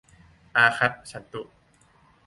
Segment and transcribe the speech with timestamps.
[0.55, 1.41] อาคัจฉันตุ